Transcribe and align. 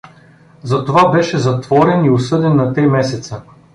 Затова 0.63 1.11
беше 1.11 1.37
затворен 1.37 2.05
и 2.05 2.09
осъден 2.09 2.55
на 2.55 2.73
три 2.73 2.87
месеца. 2.87 3.41